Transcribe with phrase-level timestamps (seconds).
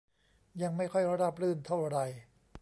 [0.61, 2.05] ยังไม่ค่อยราบรื่นเท่าไหร่